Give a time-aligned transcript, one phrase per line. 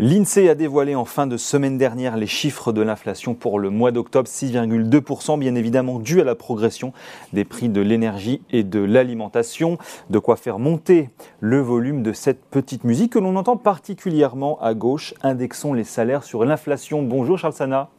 [0.00, 3.92] L'INSEE a dévoilé en fin de semaine dernière les chiffres de l'inflation pour le mois
[3.92, 6.94] d'octobre, 6,2%, bien évidemment dû à la progression
[7.34, 9.76] des prix de l'énergie et de l'alimentation.
[10.08, 11.10] De quoi faire monter
[11.40, 15.12] le volume de cette petite musique que l'on entend particulièrement à gauche.
[15.22, 17.02] Indexons les salaires sur l'inflation.
[17.02, 17.90] Bonjour Charles Sana.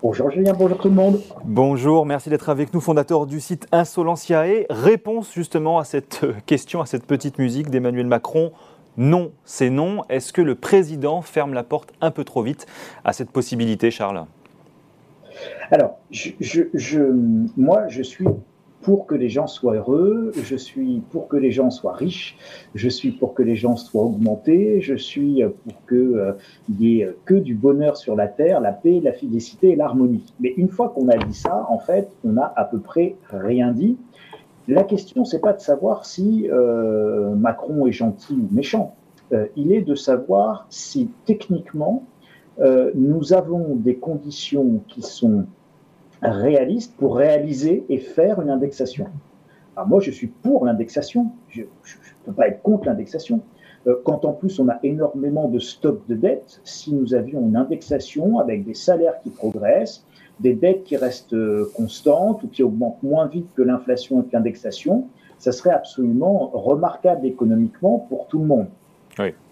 [0.00, 1.20] Bonjour Julien, bonjour tout le monde.
[1.44, 4.64] Bonjour, merci d'être avec nous, fondateur du site Insolentiae.
[4.70, 8.52] Réponse justement à cette question, à cette petite musique d'Emmanuel Macron
[8.96, 10.02] non, c'est non.
[10.08, 12.66] Est-ce que le président ferme la porte un peu trop vite
[13.04, 14.24] à cette possibilité, Charles?
[15.70, 15.98] Alors,
[17.56, 18.26] moi, je suis
[18.82, 22.36] pour que les gens soient heureux, je suis pour que les gens soient riches,
[22.74, 26.32] je suis pour que les gens soient augmentés, je suis pour qu'il euh,
[26.68, 30.34] n'y ait que du bonheur sur la terre, la paix, la félicité et l'harmonie.
[30.38, 33.72] Mais une fois qu'on a dit ça, en fait, on n'a à peu près rien
[33.72, 33.96] dit.
[34.66, 38.94] La question, c'est pas de savoir si euh, Macron est gentil ou méchant.
[39.32, 42.04] Euh, il est de savoir si techniquement
[42.60, 45.44] euh, nous avons des conditions qui sont
[46.22, 49.08] réalistes pour réaliser et faire une indexation.
[49.76, 51.32] Alors moi, je suis pour l'indexation.
[51.48, 51.66] Je ne
[52.24, 53.42] peux pas être contre l'indexation.
[54.04, 58.38] quand en plus on a énormément de stocks de dettes, si nous avions une indexation
[58.38, 60.06] avec des salaires qui progressent,
[60.40, 64.30] des dettes qui restent euh, constantes ou qui augmentent moins vite que l'inflation et que
[64.32, 68.66] l'indexation, ça serait absolument remarquable économiquement pour tout le monde.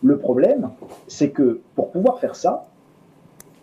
[0.02, 0.70] Le problème,
[1.06, 2.66] c'est que pour pouvoir faire ça,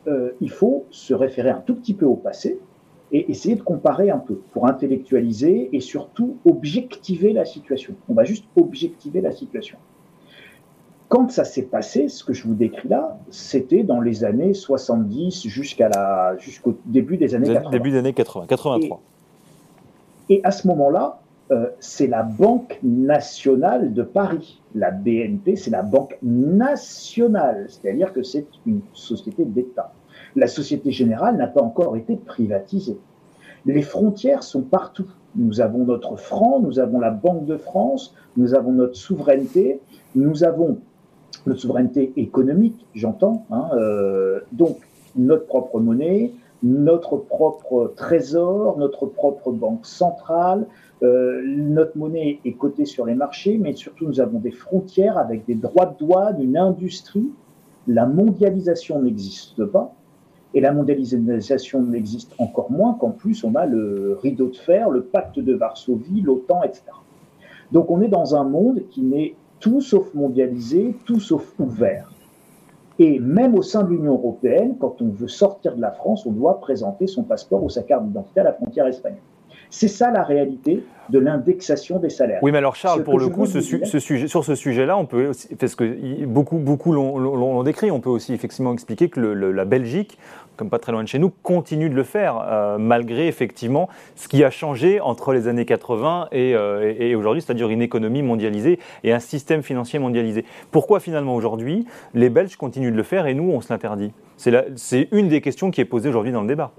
[0.08, 2.60] euh, il faut se référer un tout petit peu au passé
[3.12, 7.96] et essayer de comparer un peu pour intellectualiser et surtout objectiver la situation.
[8.08, 9.78] On va juste objectiver la situation.
[11.10, 15.48] Quand ça s'est passé, ce que je vous décris là, c'était dans les années 70
[15.48, 17.72] jusqu'à la, jusqu'au début des années 80.
[17.72, 19.02] Début des années 80, 83.
[20.30, 24.62] Et, à ce moment-là, euh, c'est la Banque nationale de Paris.
[24.76, 29.92] La BNP, c'est la Banque nationale, c'est-à-dire que c'est une société d'État.
[30.36, 33.00] La Société Générale n'a pas encore été privatisée.
[33.66, 35.08] Les frontières sont partout.
[35.36, 39.80] Nous avons notre franc, nous avons la Banque de France, nous avons notre souveraineté,
[40.14, 40.78] nous avons
[41.46, 43.46] notre souveraineté économique, j'entends.
[43.52, 44.78] Hein, euh, donc,
[45.16, 46.32] notre propre monnaie,
[46.64, 50.68] notre propre trésor, notre propre banque centrale.
[51.02, 55.46] Euh, notre monnaie est cotée sur les marchés, mais surtout nous avons des frontières avec
[55.46, 57.30] des droits de douane, une industrie.
[57.88, 59.94] La mondialisation n'existe pas.
[60.54, 65.04] Et la mondialisation n'existe encore moins qu'en plus on a le rideau de fer, le
[65.04, 66.84] pacte de Varsovie, l'OTAN, etc.
[67.72, 72.12] Donc on est dans un monde qui n'est tout sauf mondialisé, tout sauf ouvert.
[72.98, 76.32] Et même au sein de l'Union européenne, quand on veut sortir de la France, on
[76.32, 79.22] doit présenter son passeport ou sa carte d'identité à la frontière espagnole.
[79.70, 82.40] C'est ça la réalité de l'indexation des salaires.
[82.42, 85.56] Oui, mais alors Charles, pour le coup, ce, sujet, sur ce sujet-là, on peut aussi,
[85.56, 90.18] parce que beaucoup, beaucoup l'ont décrit, on peut aussi effectivement expliquer que la Belgique,
[90.58, 94.28] comme pas très loin de chez nous, continue de le faire, euh, malgré effectivement ce
[94.28, 98.80] qui a changé entre les années 80 euh, et, et aujourd'hui, c'est-à-dire une économie mondialisée
[99.04, 100.46] et un système financier mondialisé.
[100.72, 104.12] Pourquoi finalement aujourd'hui, les Belges continuent de le faire et nous, on se l'interdit?
[104.76, 106.72] C'est une des questions qui est posée aujourd'hui dans le débat.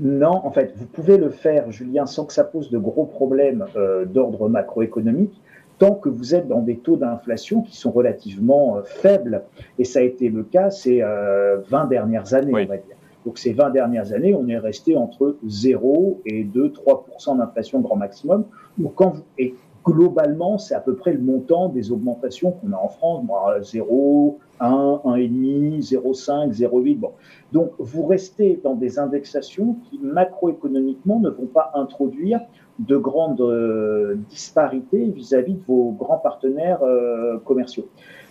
[0.00, 3.66] non, en fait, vous pouvez le faire, Julien, sans que ça pose de gros problèmes
[3.76, 5.38] euh, d'ordre macroéconomique,
[5.78, 9.42] tant que vous êtes dans des taux d'inflation qui sont relativement euh, faibles.
[9.78, 12.96] Et ça a été le cas ces 20 euh, dernières années, on va dire.
[13.26, 18.44] Donc ces 20 dernières années, on est resté entre 0 et 2-3% d'inflation grand maximum.
[18.78, 22.76] Donc quand vous, et globalement, c'est à peu près le montant des augmentations qu'on a
[22.76, 23.24] en France,
[23.62, 26.98] 0, 1, 1,5, 0,5, 0,8.
[26.98, 27.10] Bon.
[27.52, 32.40] Donc, vous restez dans des indexations qui, macroéconomiquement, ne vont pas introduire
[32.78, 37.88] de grandes euh, disparités vis-à-vis de vos grands partenaires euh, commerciaux.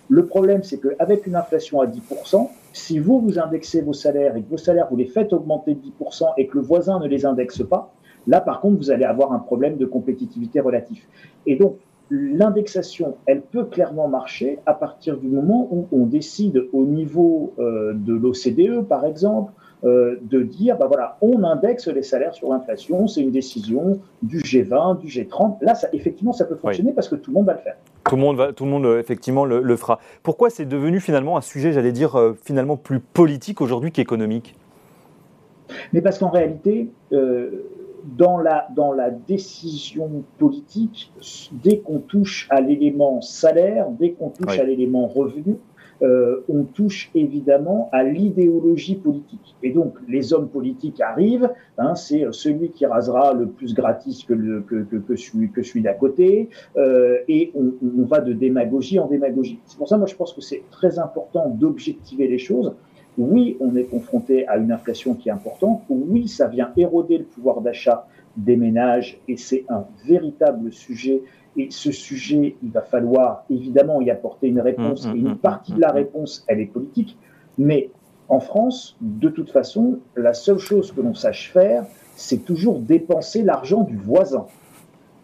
[0.08, 4.42] Le problème, c'est qu'avec une inflation à 10%, si vous, vous indexez vos salaires et
[4.42, 7.24] que vos salaires, vous les faites augmenter de 10% et que le voisin ne les
[7.24, 7.94] indexe pas,
[8.26, 11.08] là, par contre, vous allez avoir un problème de compétitivité relatif.
[11.46, 11.76] Et donc,
[12.10, 17.94] l'indexation, elle peut clairement marcher à partir du moment où on décide au niveau euh,
[17.94, 19.52] de l'OCDE, par exemple,
[19.84, 24.38] euh, de dire, bah voilà, on indexe les salaires sur l'inflation, c'est une décision du
[24.38, 25.56] G20, du G30.
[25.62, 27.76] Là, ça, effectivement, ça peut fonctionner parce que tout le monde va le faire.
[28.04, 29.98] Tout le monde, va, tout le monde effectivement, le, fera.
[30.22, 34.54] Pourquoi c'est devenu finalement un sujet, j'allais dire, euh, finalement plus politique aujourd'hui qu'économique?
[35.92, 36.90] Mais parce qu'en réalité,
[38.04, 41.12] dans la, dans la décision politique,
[41.52, 45.56] dès qu'on touche à l'élément salaire, dès qu'on touche à l'élément revenu,
[46.02, 49.54] euh, on touche évidemment à l'idéologie politique.
[49.62, 54.34] Et donc, les hommes politiques arrivent, hein, c'est celui qui rasera le plus gratis que,
[54.34, 58.32] le, que, que, que celui, que celui d'à côté, euh, et on, on, va de
[58.32, 59.60] démagogie en démagogie.
[59.64, 62.74] C'est pour ça, moi, je pense que c'est très important d'objectiver les choses.
[63.18, 65.82] Oui, on est confronté à une inflation qui est importante.
[65.90, 68.06] Oui, ça vient éroder le pouvoir d'achat
[68.36, 71.22] des ménages, et c'est un véritable sujet
[71.56, 75.06] et ce sujet, il va falloir évidemment y apporter une réponse.
[75.06, 77.18] Mmh, mmh, et une mmh, partie de la réponse, elle est politique.
[77.58, 77.90] Mais
[78.28, 83.42] en France, de toute façon, la seule chose que l'on sache faire, c'est toujours dépenser
[83.42, 84.46] l'argent du voisin.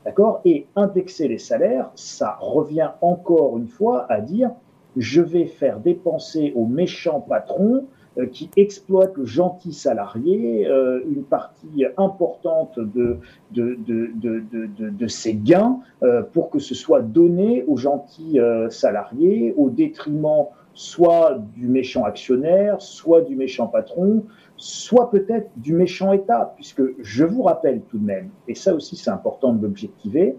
[0.04, 0.40] D'accord?
[0.44, 4.50] Et indexer les salaires, ça revient encore une fois à dire
[4.96, 7.86] je vais faire dépenser aux méchants patrons
[8.18, 13.18] euh, qui exploite le gentil salarié, euh, une partie importante de,
[13.52, 18.40] de, de, de, de ses gains euh, pour que ce soit donné aux gentils
[18.70, 24.24] salariés au détriment soit du méchant actionnaire, soit du méchant patron,
[24.56, 28.94] soit peut-être du méchant État, puisque je vous rappelle tout de même, et ça aussi
[28.94, 30.36] c'est important de l'objectiver,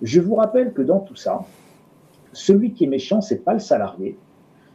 [0.00, 1.40] je vous rappelle que dans tout ça,
[2.34, 4.18] celui qui est méchant, c'est pas le salarié,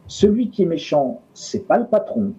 [0.06, 2.32] celui qui est méchant, c'est pas le patron,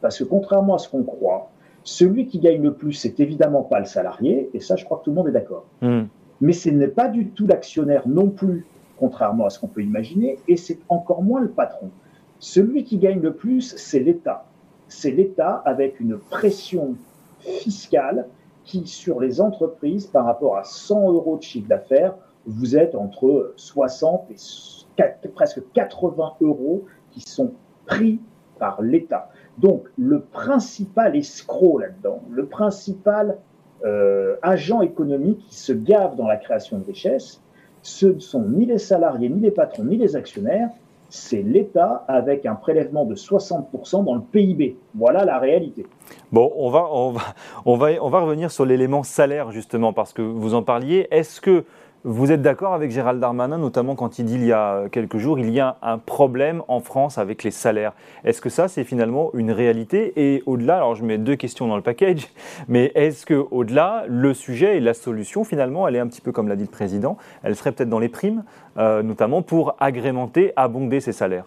[0.00, 1.50] parce que contrairement à ce qu'on croit,
[1.82, 5.04] celui qui gagne le plus, c'est évidemment pas le salarié, et ça, je crois que
[5.04, 5.66] tout le monde est d'accord.
[5.82, 6.04] Hmm.
[6.40, 8.66] Mais ce n'est pas du tout l'actionnaire non plus,
[8.98, 11.90] contrairement à ce qu'on peut imaginer, et c'est encore moins le patron.
[12.38, 14.46] Celui qui gagne le plus, c'est l'État.
[14.88, 16.96] C'est l'État avec une pression
[17.40, 18.26] fiscale
[18.64, 22.14] qui, sur les entreprises, par rapport à 100 euros de chiffre d'affaires,
[22.46, 27.52] vous êtes entre 60 et presque 80 euros qui sont
[27.86, 28.20] pris
[28.58, 29.30] par l'État.
[29.58, 33.38] Donc, le principal escroc là-dedans, le principal
[33.84, 37.42] euh, agent économique qui se gave dans la création de richesses,
[37.82, 40.68] ce ne sont ni les salariés, ni les patrons, ni les actionnaires,
[41.08, 44.76] c'est l'État avec un prélèvement de 60% dans le PIB.
[44.94, 45.84] Voilà la réalité.
[46.30, 47.22] Bon, on va, on va,
[47.64, 51.08] on va, on va revenir sur l'élément salaire justement, parce que vous en parliez.
[51.10, 51.64] Est-ce que
[52.04, 55.38] vous êtes d'accord avec Gérald Darmanin, notamment quand il dit il y a quelques jours,
[55.38, 57.92] il y a un problème en France avec les salaires.
[58.24, 60.14] Est-ce que ça, c'est finalement une réalité?
[60.16, 62.28] Et au-delà, alors je mets deux questions dans le package,
[62.68, 66.32] mais est-ce que au-delà, le sujet et la solution, finalement, elle est un petit peu
[66.32, 68.44] comme l'a dit le président, elle serait peut-être dans les primes,
[68.78, 71.44] euh, notamment pour agrémenter, abonder ces salaires?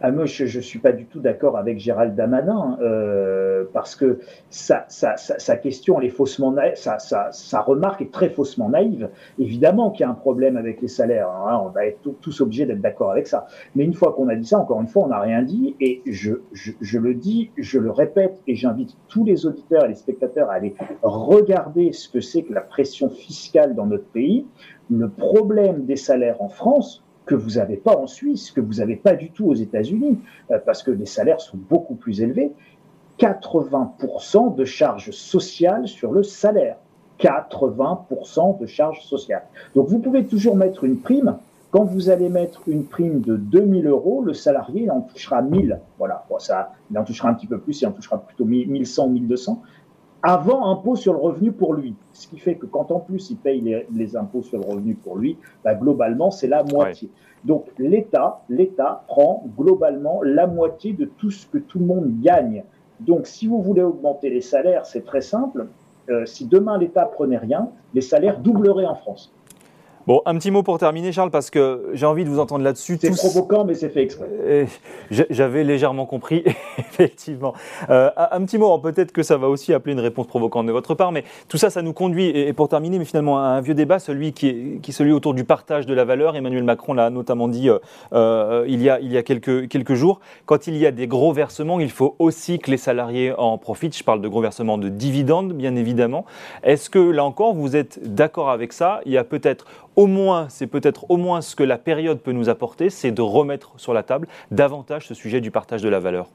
[0.00, 4.20] Ah, moi, je ne suis pas du tout d'accord avec Gérald Damanin, euh, parce que
[4.48, 9.10] sa, sa, sa, question, elle est faussement sa, sa, remarque est très faussement naïve.
[9.40, 12.64] Évidemment qu'il y a un problème avec les salaires, hein, on va être tous obligés
[12.64, 13.46] d'être d'accord avec ça.
[13.74, 16.00] Mais une fois qu'on a dit ça, encore une fois, on n'a rien dit, et
[16.06, 19.94] je, je, je, le dis, je le répète, et j'invite tous les auditeurs et les
[19.96, 24.46] spectateurs à aller regarder ce que c'est que la pression fiscale dans notre pays.
[24.90, 28.96] Le problème des salaires en France, que vous n'avez pas en Suisse, que vous n'avez
[28.96, 30.18] pas du tout aux États-Unis,
[30.50, 32.52] euh, parce que les salaires sont beaucoup plus élevés.
[33.20, 36.76] 80% de charges sociales sur le salaire.
[37.20, 39.42] 80% de charges sociales.
[39.74, 41.36] Donc vous pouvez toujours mettre une prime.
[41.70, 45.80] Quand vous allez mettre une prime de 2000 euros, le salarié en touchera 1000.
[45.98, 49.10] Voilà, ça, il en touchera un petit peu plus, il en touchera plutôt 1100 ou
[49.10, 49.62] 1200
[50.22, 51.94] avant impôt sur le revenu pour lui.
[52.12, 55.16] Ce qui fait que quand en plus il paye les, impôts sur le revenu pour
[55.16, 57.10] lui, bah, globalement c'est la moitié.
[57.44, 62.64] Donc l'État, l'État prend globalement la moitié de tout ce que tout le monde gagne.
[63.00, 65.68] Donc si vous voulez augmenter les salaires, c'est très simple.
[66.10, 69.32] Euh, si demain l'État prenait rien, les salaires doubleraient en France.
[70.08, 72.96] Bon, un petit mot pour terminer, Charles, parce que j'ai envie de vous entendre là-dessus.
[72.98, 74.26] C'est provoquant, mais c'est fait exprès.
[75.10, 76.44] J'avais légèrement compris,
[76.78, 77.52] effectivement.
[77.90, 80.94] Euh, un petit mot, peut-être que ça va aussi appeler une réponse provocante de votre
[80.94, 83.74] part, mais tout ça, ça nous conduit, et, pour terminer, mais finalement, à un vieux
[83.74, 86.36] débat, celui qui est, qui celui autour du partage de la valeur.
[86.36, 87.78] Emmanuel Macron l'a notamment dit euh,
[88.14, 90.20] euh, il y a, il y a quelques, quelques jours.
[90.46, 93.94] Quand il y a des gros versements, il faut aussi que les salariés en profitent.
[93.94, 96.24] Je parle de gros versements de dividendes, bien évidemment.
[96.62, 99.02] Est-ce que, là encore, vous êtes d'accord avec ça?
[99.04, 99.66] Il y a peut-être
[99.98, 103.20] au moins, c'est peut-être au moins ce que la période peut nous apporter, c'est de
[103.20, 106.28] remettre sur la table davantage ce sujet du partage de la valeur.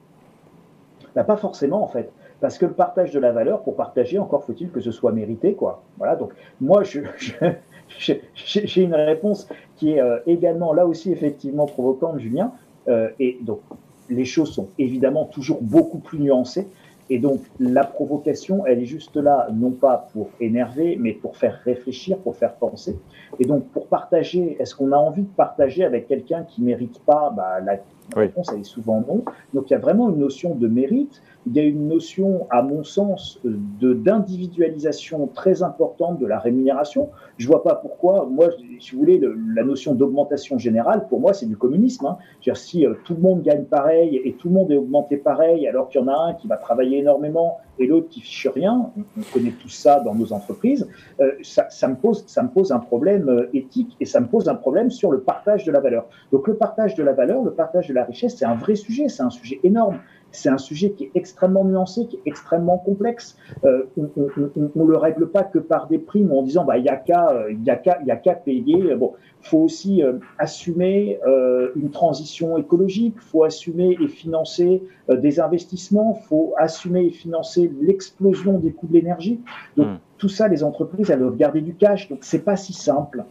[1.15, 2.11] Bah, pas forcément en fait.
[2.41, 5.53] Parce que le partage de la valeur, pour partager, encore faut-il que ce soit mérité,
[5.53, 5.81] quoi.
[5.97, 6.17] Voilà.
[6.17, 12.51] Donc moi, j'ai une réponse qui est euh, également là aussi effectivement provocante, Julien.
[12.89, 13.61] Euh, et donc
[14.09, 16.67] les choses sont évidemment toujours beaucoup plus nuancées.
[17.09, 21.59] Et donc, la provocation, elle est juste là, non pas pour énerver, mais pour faire
[21.63, 22.97] réfléchir, pour faire penser.
[23.39, 27.33] Et donc, pour partager, est-ce qu'on a envie de partager avec quelqu'un qui mérite pas
[27.35, 27.79] bah, la
[28.15, 29.23] réponse, elle est souvent non.
[29.53, 32.61] Donc il y a vraiment une notion de mérite il y a une notion, à
[32.61, 37.09] mon sens, d'individualisation très importante de la rémunération.
[37.37, 39.21] Je vois pas pourquoi, moi, si vous voulez,
[39.55, 42.05] la notion d'augmentation générale, pour moi, c'est du communisme.
[42.05, 42.17] Hein.
[42.41, 45.67] -dire, si euh, tout le monde gagne pareil et tout le monde est augmenté pareil,
[45.67, 48.91] alors qu'il y en a un qui va travailler énormément et l'autre qui fiche rien,
[49.17, 50.87] on connaît tout ça dans nos entreprises,
[51.19, 54.27] euh, ça, ça, me pose, ça me pose un problème euh, éthique et ça me
[54.27, 56.07] pose un problème sur le partage de la valeur.
[56.31, 59.07] Donc le partage de la valeur, le partage de la richesse, c'est un vrai sujet,
[59.07, 59.99] c'est un sujet énorme.
[60.33, 63.37] C'est un sujet qui est extrêmement nuancé, qui est extrêmement complexe.
[63.63, 66.89] Euh, on ne le règle pas que par des primes en disant bah il y
[66.89, 68.95] a qu'à euh, il y a qu'à il y a qu'à payer.
[68.95, 69.13] Bon,
[69.43, 76.13] faut aussi euh, assumer euh, une transition écologique, faut assumer et financer euh, des investissements,
[76.13, 79.41] faut assumer et financer l'explosion des coûts de l'énergie.
[79.77, 79.97] Donc hmm.
[80.17, 82.09] tout ça, les entreprises elles doivent garder du cash.
[82.09, 83.23] Donc c'est pas si simple.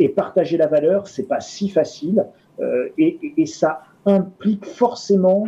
[0.00, 2.26] et partager la valeur, c'est pas si facile.
[2.98, 5.46] Et, et, et ça implique forcément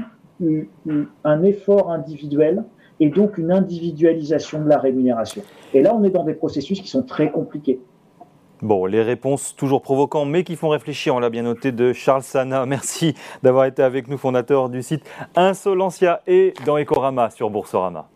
[1.25, 2.65] un effort individuel
[3.01, 5.43] et donc une individualisation de la rémunération.
[5.75, 7.81] Et là, on est dans des processus qui sont très compliqués.
[8.63, 12.23] Bon, les réponses toujours provocantes, mais qui font réfléchir, on l'a bien noté, de Charles
[12.23, 12.65] Sana.
[12.67, 18.09] Merci d'avoir été avec nous, fondateur du site Insolencia et dans Ecorama sur Boursorama.